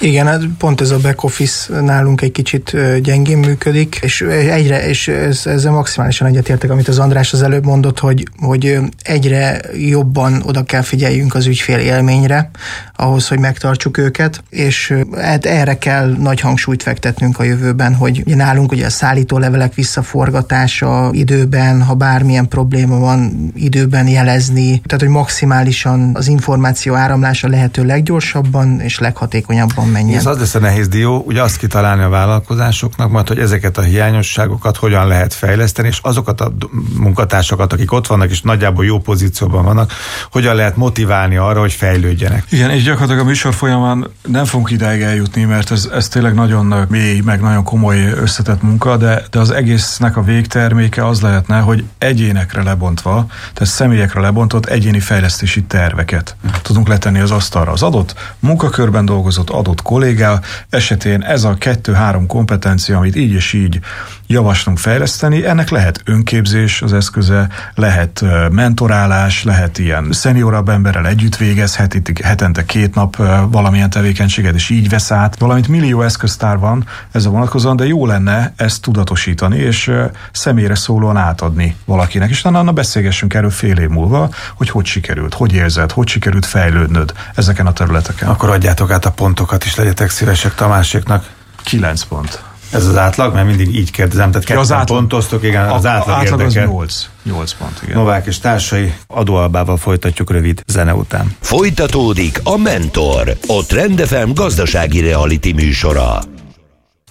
[0.03, 5.09] Igen, hát pont ez a back office nálunk egy kicsit gyengén működik, és egyre, és
[5.09, 10.63] ez, ezzel maximálisan egyetértek, amit az András az előbb mondott, hogy, hogy egyre jobban oda
[10.63, 12.51] kell figyeljünk az ügyfél élményre,
[12.97, 18.35] ahhoz, hogy megtartsuk őket, és hát erre kell nagy hangsúlyt fektetnünk a jövőben, hogy ugye
[18.35, 26.11] nálunk ugye a szállítólevelek visszaforgatása időben, ha bármilyen probléma van, időben jelezni, tehát hogy maximálisan
[26.15, 30.19] az információ áramlása lehet lehető leggyorsabban és leghatékonyabban menjen.
[30.19, 33.83] Ez az lesz a nehéz dió, ugye azt kitalálni a vállalkozásoknak, majd hogy ezeket a
[33.83, 36.53] hiányosságokat hogyan lehet fejleszteni, és azokat a
[36.97, 39.93] munkatársakat, akik ott vannak és nagyjából jó pozícióban vannak,
[40.31, 42.45] hogyan lehet motiválni arra, hogy fejlődjenek.
[42.51, 46.87] Igen, és gyakorlatilag a műsor folyamán nem fogunk ideig eljutni, mert ez, ez tényleg nagyon
[46.89, 51.85] mély, meg nagyon komoly összetett munka, de, de az egésznek a végterméke az lehetne, hogy
[51.99, 57.31] egyénekre lebontva, tehát személyekre lebontott egyéni fejlesztési terveket tudunk letenni az
[57.61, 57.73] asztalra.
[57.73, 63.81] Az adott munkakörben dolgozott adott kollégá esetén ez a kettő-három kompetencia, amit így és így
[64.31, 71.97] javaslunk fejleszteni, ennek lehet önképzés az eszköze, lehet mentorálás, lehet ilyen szeniorabb emberrel együtt végezhet,
[72.23, 73.17] hetente két nap
[73.51, 75.39] valamilyen tevékenységet, és így vesz át.
[75.39, 79.93] Valamint millió eszköztár van ez a vonatkozóan, de jó lenne ezt tudatosítani, és
[80.33, 85.53] személyre szólóan átadni valakinek, és utána beszélgessünk erről fél év múlva, hogy hogy sikerült, hogy
[85.53, 88.29] érzed, hogy sikerült fejlődnöd ezeken a területeken.
[88.29, 91.25] Akkor adjátok át a pontokat is, legyetek szívesek Tamáséknak.
[91.65, 92.50] 9 pont.
[92.71, 96.17] Ez az átlag, mert mindig így kérdezem, tehát ketten az átlag, pontoztok, igen, az átlag,
[96.17, 96.63] átlag érdekel.
[96.63, 97.97] az 8, 8 pont, igen.
[97.97, 101.37] Novák és társai adóalbával folytatjuk rövid zene után.
[101.41, 106.21] Folytatódik a Mentor, a Trendefem gazdasági reality műsora.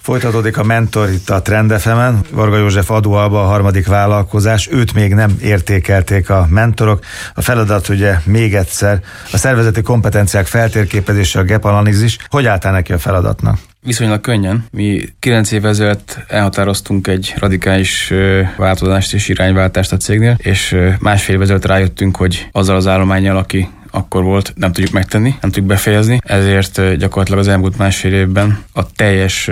[0.02, 2.20] Folytatódik a mentor itt a Trendefemen.
[2.30, 4.68] Varga József adóalba a harmadik vállalkozás.
[4.70, 7.04] Őt még nem értékelték a mentorok.
[7.34, 9.00] A feladat ugye még egyszer
[9.32, 12.16] a szervezeti kompetenciák feltérképezése, a gap analízis.
[12.28, 13.58] Hogy álltál neki a feladatnak?
[13.82, 14.64] Viszonylag könnyen.
[14.70, 18.12] Mi 9 évvel ezelőtt elhatároztunk egy radikális
[18.56, 23.68] változást és irányváltást a cégnél, és másfél évvel ezelőtt rájöttünk, hogy azzal az állományjal, aki
[23.90, 28.92] akkor volt, nem tudjuk megtenni, nem tudjuk befejezni, ezért gyakorlatilag az elmúlt másfél évben a
[28.92, 29.50] teljes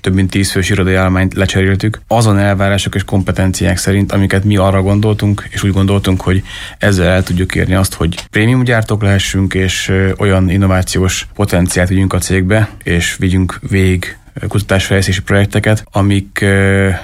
[0.00, 2.00] több mint tíz fős irodai állományt lecseréltük.
[2.06, 6.42] Azon elvárások és kompetenciák szerint, amiket mi arra gondoltunk, és úgy gondoltunk, hogy
[6.78, 12.18] ezzel el tudjuk érni azt, hogy prémium gyártók lehessünk, és olyan innovációs potenciált vigyünk a
[12.18, 14.16] cégbe, és vigyünk végig
[14.48, 16.44] kutatásfejlesztési projekteket, amik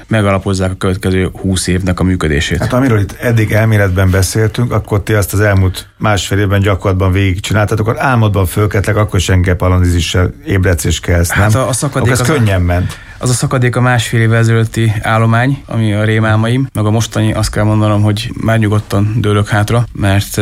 [0.07, 2.59] megalapozzák a következő 20 évnek a működését.
[2.59, 7.89] Hát amiről itt eddig elméletben beszéltünk, akkor ti azt az elmúlt másfél évben gyakorlatban végigcsináltatok,
[7.89, 11.39] akkor álmodban fölketlek, akkor is engem palanizissal ébredsz és kelsz, nem?
[11.39, 12.99] Hát a, a szakadék akkor ez az könnyen ment.
[13.21, 17.51] Az a szakadék a másfél év ezelőtti állomány, ami a rémálmaim, meg a mostani azt
[17.51, 20.39] kell mondanom, hogy már nyugodtan dőlök hátra, mert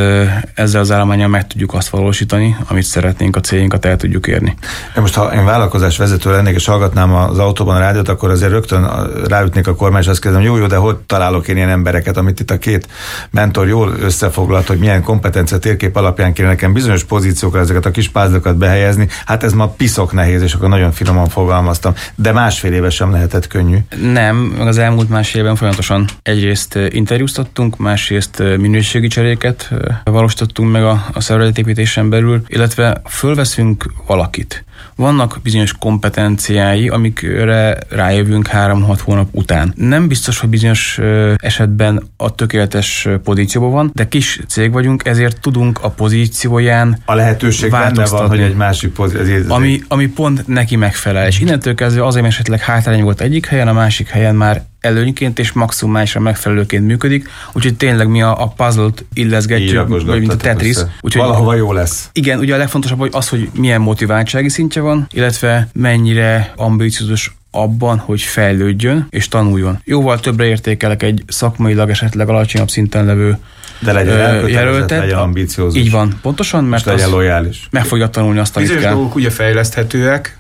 [0.55, 4.57] ezzel az állományal meg tudjuk azt valósítani, amit szeretnénk, a céljainkat el tudjuk érni.
[4.95, 8.51] De most, ha én vállalkozás vezető lennék, és hallgatnám az autóban a rádiót, akkor azért
[8.51, 8.89] rögtön
[9.29, 12.41] ráütnék a kormány, és azt kérdezem, jó, jó, de hogy találok én ilyen embereket, amit
[12.41, 12.89] itt a két
[13.31, 18.09] mentor jól összefoglalt, hogy milyen kompetencia térkép alapján kéne nekem bizonyos pozíciókra ezeket a kis
[18.09, 19.09] pázlokat behelyezni.
[19.27, 21.95] Hát ez ma piszok nehéz, és akkor nagyon finoman fogalmaztam.
[22.15, 23.77] De másfél másfél éve sem lehetett könnyű.
[24.03, 29.71] Nem, az elmúlt másfél évben folyamatosan egyrészt interjúztattunk, másrészt minőségi cseréket
[30.05, 34.65] valósítottunk meg a, a szervezetépítésen belül, illetve fölveszünk valakit.
[34.97, 39.73] Vannak bizonyos kompetenciái, amikre rájövünk három-hat hónap után.
[39.77, 41.01] Nem biztos, hogy bizonyos
[41.37, 47.71] esetben a tökéletes pozícióban van, de kis cég vagyunk, ezért tudunk a pozícióján A lehetőség
[47.71, 49.55] benne van, hogy egy másik pozíció.
[49.55, 51.27] Ami, ami pont neki megfelel.
[51.27, 55.53] És innentől kezdve azért esetleg hátrány volt egyik helyen, a másik helyen már előnyként és
[55.53, 60.77] maximálisan megfelelőként működik, úgyhogy tényleg mi a, a puzzle-t illeszgetjük, vagy mint a Tetris.
[61.01, 62.09] Úgyhogy Valahova jó lesz.
[62.13, 67.99] Igen, ugye a legfontosabb hogy az, hogy milyen motiváltsági szintje van, illetve mennyire ambiciózus abban,
[67.99, 69.81] hogy fejlődjön és tanuljon.
[69.85, 73.39] Jóval többre értékelek egy szakmailag esetleg alacsonyabb szinten levő
[73.79, 75.81] de legyen jelöltet, legyen ambiciózus.
[75.81, 77.69] Így van, pontosan, mert legyen lojális.
[77.71, 78.95] meg fogja tanulni azt, amit Bizonyos kell.
[78.95, 80.39] dolgok ugye fejleszthetőek,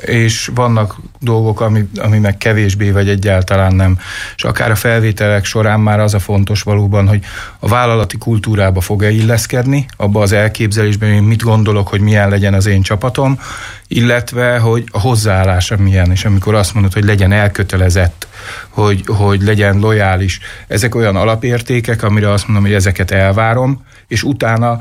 [0.00, 3.98] és vannak dolgok, ami, ami meg kevésbé, vagy egyáltalán nem.
[4.36, 7.24] És akár a felvételek során már az a fontos valóban, hogy
[7.58, 12.66] a vállalati kultúrába fog-e illeszkedni, abba az elképzelésben, hogy mit gondolok, hogy milyen legyen az
[12.66, 13.40] én csapatom,
[13.88, 18.28] illetve, hogy a hozzáállása milyen, és amikor azt mondod, hogy legyen elkötelezett,
[18.68, 24.78] hogy, hogy legyen lojális, ezek olyan alapértékek, amire azt mondom, hogy ezeket elvárom, és utána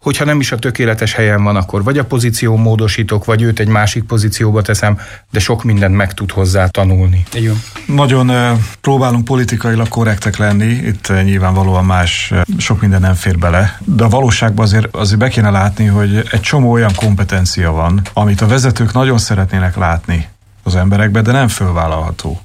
[0.00, 3.68] hogyha nem is a tökéletes helyen van, akkor vagy a pozíció módosítok, vagy őt egy
[3.68, 4.98] másik pozícióba teszem,
[5.30, 7.24] de sok mindent meg tud hozzá tanulni.
[7.32, 7.62] Igen.
[7.86, 14.08] Nagyon próbálunk politikailag korrektek lenni, itt nyilvánvalóan más sok minden nem fér bele, de a
[14.08, 18.92] valóságban azért, azért be kéne látni, hogy egy csomó olyan kompetencia van, amit a vezetők
[18.92, 20.28] nagyon szeretnének látni
[20.62, 22.40] az emberekbe, de nem fölvállalható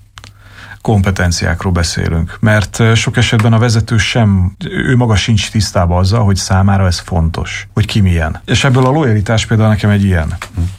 [0.86, 6.86] kompetenciákról beszélünk, mert sok esetben a vezető sem, ő maga sincs tisztában azzal, hogy számára
[6.86, 8.42] ez fontos, hogy ki milyen.
[8.46, 10.36] És ebből a lojalitás például nekem egy ilyen,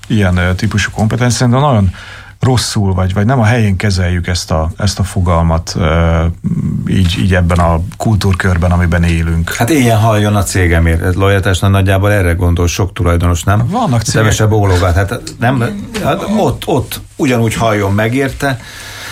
[0.06, 1.90] ilyen típusú kompetencia, de nagyon
[2.40, 5.76] rosszul, vagy, vagy nem a helyén kezeljük ezt a, ezt a fogalmat
[6.88, 9.54] így, így ebben a kultúrkörben, amiben élünk.
[9.54, 11.14] Hát ilyen halljon a cégemért.
[11.14, 13.68] Lojalitásnak nagyjából erre gondol sok tulajdonos, nem?
[13.68, 14.22] Vannak cégek.
[14.22, 14.94] Kevesebb ólogat.
[14.94, 18.58] Hát nem, hát ott, ott ugyanúgy halljon megérte.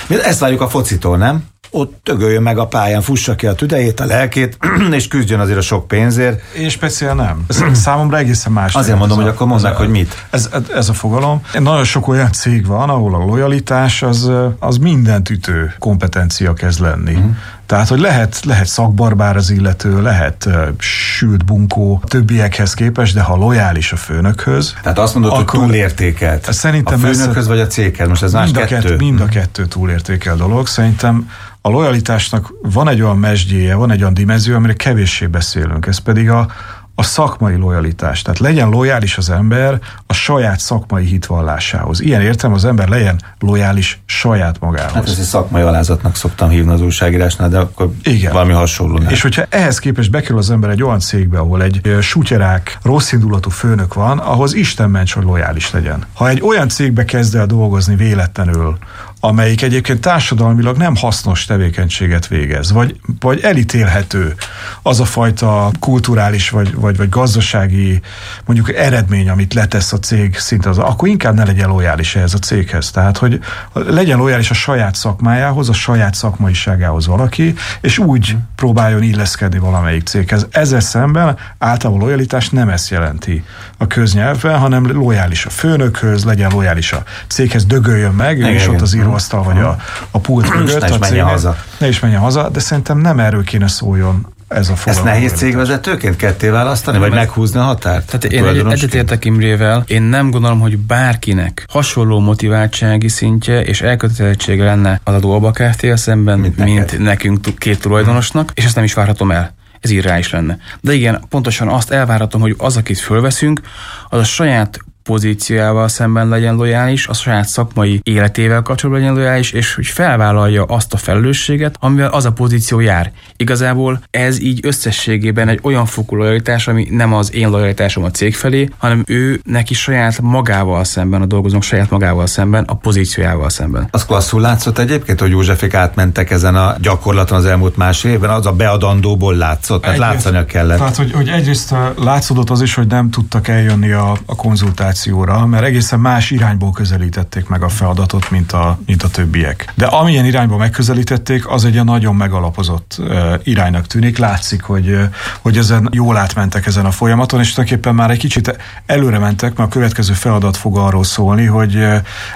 [0.08, 1.44] Ezt várjuk a focitól, nem?
[1.74, 4.58] ott tögöljön meg a pályán, fussa ki a tüdejét, a lelkét,
[4.90, 6.40] és küzdjön azért a sok pénzért.
[6.56, 7.44] Én speciál nem.
[7.48, 8.74] Ez számomra egészen más.
[8.74, 10.26] Azért mondom, hogy akkor mondják, hogy mit.
[10.30, 11.40] Ez, ez a fogalom.
[11.58, 17.16] Nagyon sok olyan cég van, ahol a lojalitás az, az mindent ütő kompetencia kezd lenni.
[17.16, 17.30] Mm.
[17.74, 23.36] Tehát, hogy lehet, lehet szakbarbár az illető, lehet uh, sült bunkó többiekhez képest, de ha
[23.36, 24.74] lojális a főnökhöz.
[24.82, 26.52] Tehát azt mondod, hogy túlértékelt.
[26.52, 28.82] Szerintem a főnökhöz vagy a céghez, most ez mind más a kettő?
[28.82, 28.96] kettő?
[28.96, 30.66] Mind a kettő túlértékel dolog.
[30.66, 35.86] Szerintem a lojalitásnak van egy olyan mesdjéje, van egy olyan dimenzió, amire kevéssé beszélünk.
[35.86, 36.46] Ez pedig a,
[36.94, 38.22] a szakmai lojalitás.
[38.22, 42.00] Tehát legyen lojális az ember a saját szakmai hitvallásához.
[42.00, 44.92] Ilyen értem az ember legyen lojális saját magához.
[44.92, 48.32] Hát ez egy szakmai alázatnak szoktam hívni az újságírásnál, de akkor Igen.
[48.32, 48.98] valami hasonló.
[49.08, 53.50] És hogyha ehhez képest bekerül az ember egy olyan cégbe, ahol egy sutyerák, rossz indulatú
[53.50, 56.04] főnök van, ahhoz Isten ments, hogy lojális legyen.
[56.14, 58.78] Ha egy olyan cégbe kezd el dolgozni véletlenül,
[59.24, 64.34] amelyik egyébként társadalmilag nem hasznos tevékenységet végez, vagy, vagy elítélhető
[64.82, 68.00] az a fajta kulturális vagy, vagy, vagy gazdasági
[68.44, 72.38] mondjuk eredmény, amit letesz a cég szinte, az, akkor inkább ne legyen lojális ehhez a
[72.38, 72.90] céghez.
[72.90, 73.40] Tehát, hogy
[73.72, 80.46] legyen lojális a saját szakmájához, a saját szakmaiságához valaki, és úgy próbáljon illeszkedni valamelyik céghez.
[80.50, 83.44] Ezzel szemben általában lojalitás nem ezt jelenti
[83.78, 88.94] a köznyelvben, hanem lojális a főnökhöz, legyen lojális a céghez, dögöljön meg, és ott az
[88.94, 89.76] író asztal vagy a,
[90.10, 90.80] a pult mögött.
[90.80, 91.56] Ne is menjen haza.
[91.78, 95.06] Ne is menjen haza, de szerintem nem erről kéne szóljon ez a fogalom.
[95.06, 98.06] Ezt nehéz cégvezetőként ketté választani, vagy meghúzni a határt?
[98.06, 104.64] Tehát én egy, egyetértek Imrével, én nem gondolom, hogy bárkinek hasonló motiváltsági szintje és elkötelezettsége
[104.64, 105.96] lenne az adó Kft.
[105.96, 110.58] szemben, mint, mint nekünk két tulajdonosnak, és ezt nem is várhatom el ez irreális lenne.
[110.80, 113.60] De igen, pontosan azt elvárhatom, hogy az, akit fölveszünk,
[114.08, 119.74] az a saját pozíciójával szemben legyen lojális, a saját szakmai életével kapcsolatban legyen lojális, és
[119.74, 123.12] hogy felvállalja azt a felelősséget, amivel az a pozíció jár.
[123.36, 128.34] Igazából ez így összességében egy olyan fokú lojalitás, ami nem az én lojalitásom a cég
[128.34, 133.88] felé, hanem ő neki saját magával szemben, a dolgozók saját magával szemben, a pozíciójával szemben.
[133.90, 138.46] Az klasszul látszott egyébként, hogy Józsefik átmentek ezen a gyakorlaton az elmúlt más évben, az
[138.46, 140.78] a beadandóból látszott, tehát látszania kellett.
[140.78, 145.46] Tehát, hogy, hogy egyrészt látszódott az is, hogy nem tudtak eljönni a, a konzultáció kommunikációra,
[145.46, 149.72] mert egészen más irányból közelítették meg a feladatot, mint a, mint a többiek.
[149.74, 153.00] De amilyen irányból megközelítették, az egy nagyon megalapozott
[153.42, 154.18] iránynak tűnik.
[154.18, 154.98] Látszik, hogy,
[155.40, 159.70] hogy ezen jól átmentek ezen a folyamaton, és tulajdonképpen már egy kicsit előre mentek, mert
[159.70, 161.86] a következő feladat fog arról szólni, hogy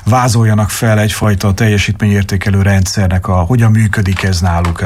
[0.04, 4.82] vázoljanak fel egyfajta teljesítményértékelő rendszernek a, hogyan működik ez náluk.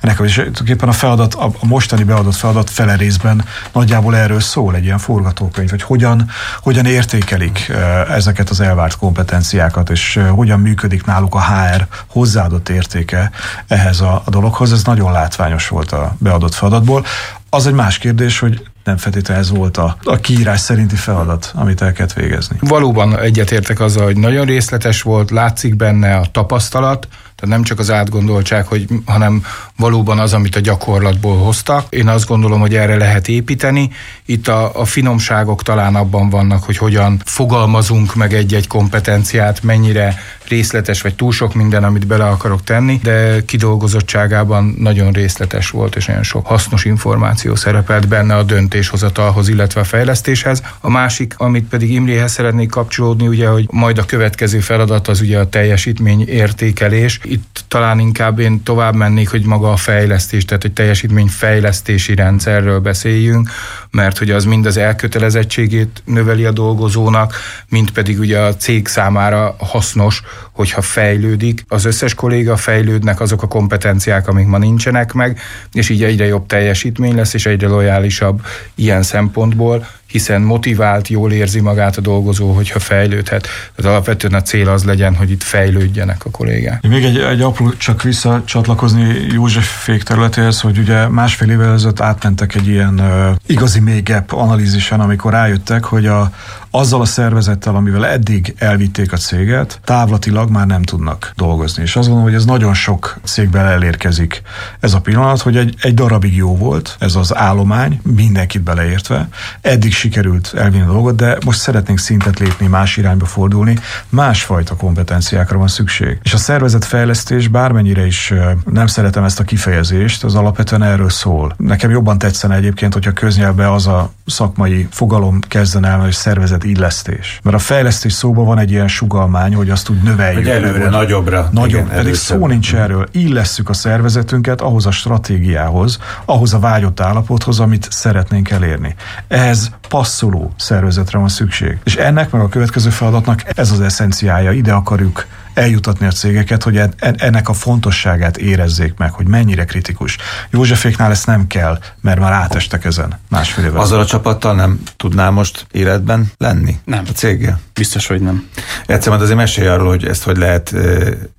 [0.00, 4.84] Ennek, és tulajdonképpen a feladat, a mostani beadott feladat fele részben nagyjából erről szól, egy
[4.84, 6.28] ilyen forgatókönyv, hogy hogyan,
[6.62, 7.72] hogyan ért értékelik
[8.08, 13.30] ezeket az elvárt kompetenciákat, és hogyan működik náluk a HR hozzáadott értéke
[13.66, 14.72] ehhez a, a dologhoz.
[14.72, 17.04] Ez nagyon látványos volt a beadott feladatból.
[17.50, 21.82] Az egy más kérdés, hogy nem feltétlenül ez volt a, a kiírás szerinti feladat, amit
[21.82, 22.56] el kellett végezni.
[22.60, 27.08] Valóban egyetértek azzal, hogy nagyon részletes volt, látszik benne a tapasztalat,
[27.42, 29.44] tehát nem csak az átgondoltság, hogy, hanem
[29.76, 31.86] valóban az, amit a gyakorlatból hoztak.
[31.90, 33.90] Én azt gondolom, hogy erre lehet építeni.
[34.26, 41.02] Itt a, a finomságok talán abban vannak, hogy hogyan fogalmazunk meg egy-egy kompetenciát, mennyire részletes,
[41.02, 46.22] vagy túl sok minden, amit bele akarok tenni, de kidolgozottságában nagyon részletes volt, és nagyon
[46.22, 50.62] sok hasznos információ szerepelt benne a döntéshozatalhoz, illetve a fejlesztéshez.
[50.80, 55.38] A másik, amit pedig Imréhez szeretnék kapcsolódni, ugye, hogy majd a következő feladat az ugye
[55.38, 57.20] a teljesítmény értékelés.
[57.32, 63.50] Itt talán inkább én tovább mennék, hogy maga a fejlesztés, tehát egy teljesítményfejlesztési rendszerről beszéljünk,
[63.90, 67.34] mert hogy az mind az elkötelezettségét növeli a dolgozónak,
[67.68, 71.64] mind pedig ugye a cég számára hasznos, hogyha fejlődik.
[71.68, 75.40] Az összes kolléga fejlődnek azok a kompetenciák, amik ma nincsenek meg,
[75.72, 81.60] és így egyre jobb teljesítmény lesz, és egyre lojálisabb ilyen szempontból, hiszen motivált, jól érzi
[81.60, 83.48] magát a dolgozó, hogyha fejlődhet.
[83.76, 86.86] Tehát alapvetően a cél az legyen, hogy itt fejlődjenek a kollégák.
[86.88, 92.54] Még egy, egy apró csak visszacsatlakozni József fék területéhez, hogy ugye másfél évvel ezelőtt átmentek
[92.54, 96.32] egy ilyen uh, igazi mélyebb analízisen, amikor rájöttek, hogy a,
[96.74, 101.82] azzal a szervezettel, amivel eddig elvitték a céget, távlatilag már nem tudnak dolgozni.
[101.82, 104.42] És azt gondolom, hogy ez nagyon sok cégben elérkezik
[104.80, 109.28] ez a pillanat, hogy egy, egy darabig jó volt ez az állomány, mindenkit beleértve.
[109.60, 115.58] Eddig sikerült elvinni a dolgot, de most szeretnénk szintet lépni, más irányba fordulni, másfajta kompetenciákra
[115.58, 116.18] van szükség.
[116.22, 118.32] És a szervezetfejlesztés bármennyire is
[118.64, 121.54] nem szeretem ezt a kifejezést, az alapvetően erről szól.
[121.56, 127.40] Nekem jobban tetszene egyébként, hogyha köznyelvben az a szakmai fogalom kezdene el, hogy szervezet illesztés.
[127.42, 130.38] Mert a fejlesztés szóban van egy ilyen sugalmány, hogy azt úgy növeljük.
[130.38, 131.48] Hogy előre, nagyobbra.
[131.52, 133.08] Nagyobb, igen, pedig szó nincs erről.
[133.12, 138.94] Illesszük a szervezetünket ahhoz a stratégiához, ahhoz a vágyott állapothoz, amit szeretnénk elérni.
[139.28, 141.78] Ehhez passzoló szervezetre van szükség.
[141.84, 144.52] És ennek meg a következő feladatnak ez az eszenciája.
[144.52, 150.18] Ide akarjuk eljutatni a cégeket, hogy ennek a fontosságát érezzék meg, hogy mennyire kritikus.
[150.50, 153.80] Józseféknál ezt nem kell, mert már átestek ezen másfél évvel.
[153.80, 156.76] Azzal a csapattal nem tudnál most életben lenni?
[156.84, 157.04] Nem.
[157.08, 157.60] A céggel?
[157.74, 158.48] Biztos, hogy nem.
[158.86, 160.74] Egyszer majd azért mesélj arról, hogy ezt hogy lehet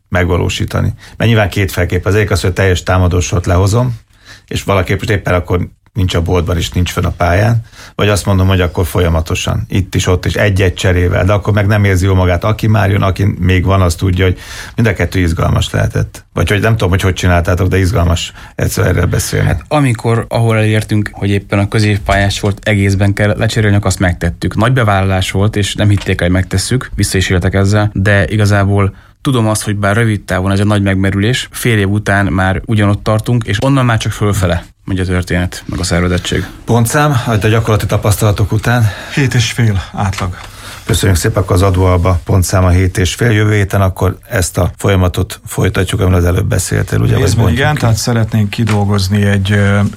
[0.10, 0.94] megvalósítani.
[1.18, 2.06] Mert nyilván két felkép.
[2.06, 4.00] Az egyik az, hogy teljes támadósort lehozom,
[4.48, 7.62] és valaki most éppen akkor nincs a boltban és nincs fönn a pályán,
[7.96, 11.68] vagy azt mondom, hogy akkor folyamatosan, itt is, ott is, egy-egy cserével, de akkor meg
[11.68, 12.44] nem érzi jó magát.
[12.44, 14.38] Aki már jön, aki még van, az tudja, hogy
[14.76, 16.26] mind a kettő izgalmas lehetett.
[16.34, 19.48] Vagy hogy nem tudom, hogy hogy csináltátok, de izgalmas egyszer erről beszélni.
[19.48, 24.56] Hát amikor, ahol elértünk, hogy éppen a középpályás volt egészben kell lecserélni, azt megtettük.
[24.56, 29.48] Nagy bevállalás volt, és nem hitték, hogy megtesszük, vissza is éltek ezzel, de igazából Tudom
[29.48, 33.44] azt, hogy bár rövid távon ez egy nagy megmerülés, fél év után már ugyanott tartunk,
[33.44, 36.48] és onnan már csak fölfele megy a történet, meg a szervezettség.
[36.66, 38.90] Pontszám, a gyakorlati tapasztalatok után?
[39.14, 40.38] Hét és fél átlag.
[40.86, 45.42] Köszönjük szépen, akkor az adóalba pontszáma 7 és fél jövő héten, akkor ezt a folyamatot
[45.46, 47.00] folytatjuk, amiről az előbb beszéltél.
[47.00, 47.80] Ugye, Részben igen, ki.
[47.80, 49.52] tehát szeretnénk kidolgozni egy,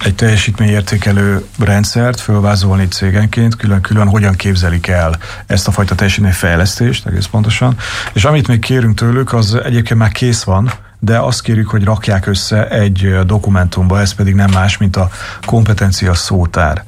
[0.05, 7.77] egy teljesítményértékelő rendszert, fölvázolni cégenként, külön-külön hogyan képzelik el ezt a fajta teljesítményfejlesztést, egész pontosan.
[8.13, 12.27] És amit még kérünk tőlük, az egyébként már kész van, de azt kérjük, hogy rakják
[12.27, 15.11] össze egy dokumentumba, ez pedig nem más, mint a
[15.45, 16.85] kompetencia szótár.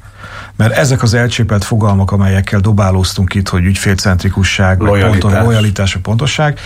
[0.55, 6.59] Mert ezek az elcsépelt fogalmak, amelyekkel dobálóztunk itt, hogy ügyfélcentrikusság, lojalitás, pontos, lojalitás pontosság,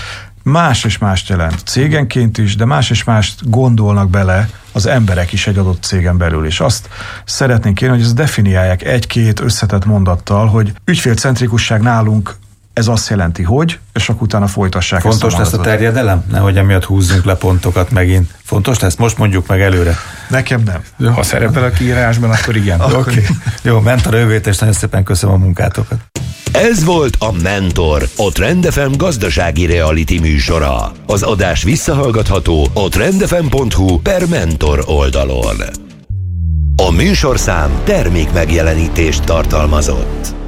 [0.44, 1.62] más és mást jelent.
[1.66, 6.46] Cégenként is, de más és mást gondolnak bele az emberek is egy adott cégen belül.
[6.46, 6.90] És azt
[7.26, 12.36] szeretnénk kérni, hogy ezt definiálják egy-két összetett mondattal, hogy ügyfélcentrikusság nálunk
[12.74, 16.24] ez azt jelenti, hogy, és akkor utána folytassák Fontos ezt a lesz a terjedelem?
[16.32, 18.34] Nehogy emiatt húzzunk le pontokat megint.
[18.44, 18.96] Fontos lesz?
[18.96, 19.96] Most mondjuk meg előre.
[20.30, 20.82] Nekem nem.
[20.98, 21.12] Jó.
[21.12, 22.82] Ha szerepel a kiírásban, akkor igen.
[22.82, 22.96] Oké.
[22.96, 23.24] Okay.
[23.62, 25.98] Jó, ment a rövét, és nagyon szépen köszönöm a munkátokat.
[26.52, 30.92] Ez volt a Mentor, a Trendefem gazdasági reality műsora.
[31.06, 35.56] Az adás visszahallgatható a trendefem.hu per mentor oldalon.
[36.76, 40.43] A műsorszám termék megjelenítést tartalmazott.